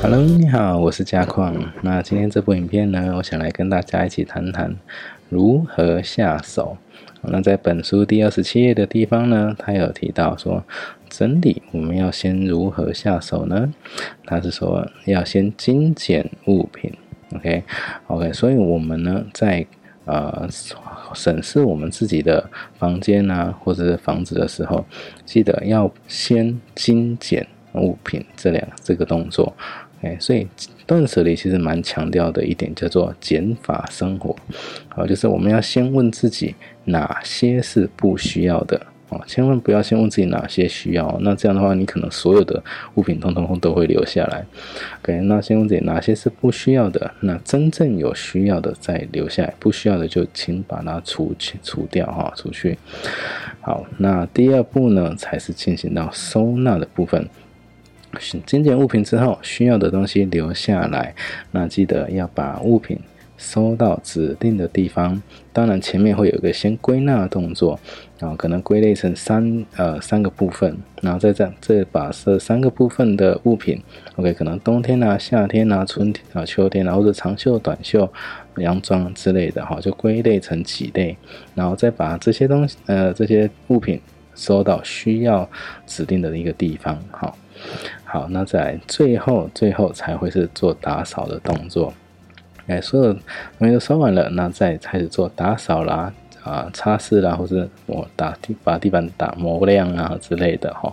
[0.00, 1.52] Hello，你好，我是嘉矿。
[1.82, 4.76] 那今天这部影片呢，我想来跟大家一起谈谈
[5.28, 6.78] 如何下手。
[7.22, 10.62] 那在本书第二十七页的地方呢，他有提到说，
[11.08, 13.74] 整理我们要先如何下手呢？
[14.24, 16.92] 他是说要先精简物品。
[17.34, 19.66] OK，OK，所以我们呢，在
[20.04, 20.48] 呃
[21.12, 24.86] 审视我们自己的房间啊，或者是房子的时候，
[25.24, 27.44] 记得要先精简
[27.74, 29.52] 物品这两这个动作。
[30.00, 30.46] 哎，所以
[30.86, 34.36] 断舍离其实蛮强调的一点叫做减法生活，
[34.88, 42.62] 好，就是我们要先问自己哪些是不需要的哦，千万不要先问自己哪些需要，那这样的话你可能所有的
[42.94, 44.46] 物品通通都会留下来。
[45.02, 52.78] OK，那先问自己哪些是不需要的，那真正有需要的再留下来，不需要的就请把它除去除掉哈，除去。
[53.60, 57.28] 好，那第二步呢才是进行到收纳的部分。
[58.46, 61.14] 精简物品之后，需要的东西留下来。
[61.50, 62.98] 那记得要把物品
[63.36, 65.20] 收到指定的地方。
[65.52, 67.78] 当然，前面会有一个先归纳动作，
[68.18, 73.80] 然后可能归类成三呃三个部分，然后再这样再把这三个部分的物品
[74.16, 78.08] ，OK，可能冬天啊、夏天啊、春天啊、秋天啊，或者长袖、短袖、
[78.58, 81.16] 洋装之类的哈，就归类成几类，
[81.54, 84.00] 然后再把这些东西呃这些物品
[84.36, 85.48] 收到需要
[85.86, 87.36] 指定的一个地方，好。
[88.10, 91.92] 好，那在最后，最后才会是做打扫的动作。
[92.66, 96.10] 哎，所有东西都收完了，那再开始做打扫啦，
[96.42, 100.90] 啊，擦拭啦，或者抹打地把地板打磨亮啊之类的哈。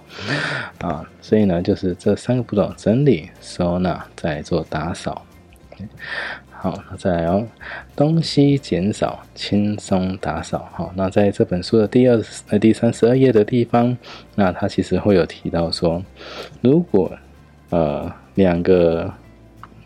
[0.80, 5.22] 啊，所以呢，就是这三个步骤：整理、收纳，再做打扫。
[6.66, 7.48] 好，那再来哦，
[7.96, 10.68] 东西减少，轻松打扫。
[10.74, 13.96] 好，那在这本书的第二呃第三十二页的地方，
[14.34, 16.04] 那它其实会有提到说，
[16.62, 17.16] 如果
[17.70, 19.14] 呃两个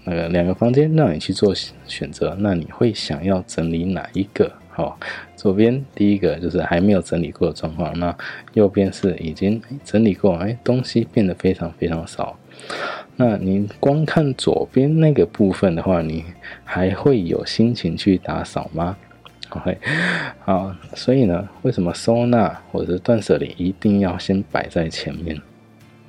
[0.06, 1.54] 呃两个房间让你去做
[1.86, 4.50] 选择，那你会想要整理哪一个？
[4.70, 4.98] 好，
[5.36, 8.16] 左边第一个就是还没有整理过的状况，那
[8.54, 12.40] 右边是已经整理过，哎，东西变得非常非常少。
[13.16, 16.24] 那你光看左边那个部分的话，你
[16.64, 18.96] 还会有心情去打扫吗
[19.50, 19.78] ？OK，
[20.46, 25.36] 好，所以呢，为什么收纳或者是断舍离一定要先摆在前面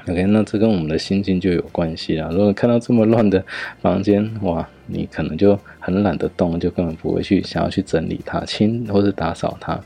[0.07, 2.31] ？OK，那这跟我们的心境就有关系了。
[2.31, 3.45] 如果看到这么乱的
[3.81, 9.81] 房间，哇，你可能就很懒得动，就根本不会去想要去整理它、清或是打扫它。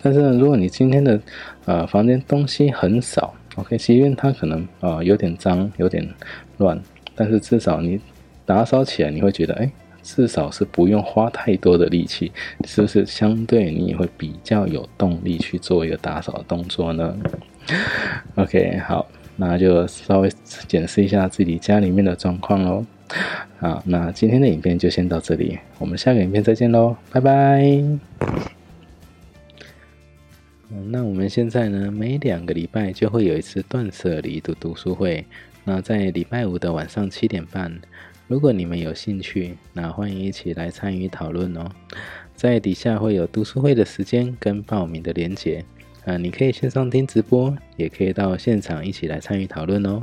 [0.00, 1.20] 但是呢，如果你今天的
[1.64, 6.08] 呃房间东西很少，OK，即便它可能啊有点脏、有点
[6.58, 6.80] 乱，
[7.14, 8.00] 但是至少你
[8.44, 9.70] 打扫起来，你会觉得，哎，
[10.02, 12.32] 至少是不用花太多的力气，
[12.64, 13.06] 是不是？
[13.06, 17.16] 相对你也会比较有动力去做一个打扫的动作呢
[18.34, 20.30] ？OK，好，那就稍微
[20.66, 22.84] 检视一下自己家里面的状况喽。
[23.58, 28.51] 好，那今天的影片就先到这里，我们下个影片再见喽，拜拜。
[30.86, 35.24] 那我们现在呢，每两个礼拜就会有一次断舍离的读书会。
[35.64, 37.78] 那在礼拜五的晚上七点半，
[38.26, 41.70] 如果你们有兴趣，那欢迎一起来参与讨论哦。
[42.34, 45.62] 在底下会有读书会的时间跟报名的连结，
[46.06, 50.02] 啊，你可以线上听直播，也可以到现场一起来参与讨论哦。